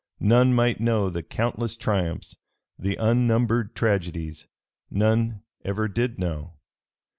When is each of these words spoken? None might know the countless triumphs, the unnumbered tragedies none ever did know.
None 0.19 0.51
might 0.55 0.79
know 0.79 1.11
the 1.11 1.21
countless 1.21 1.75
triumphs, 1.75 2.35
the 2.79 2.95
unnumbered 2.95 3.75
tragedies 3.75 4.47
none 4.89 5.43
ever 5.63 5.87
did 5.87 6.17
know. 6.17 6.53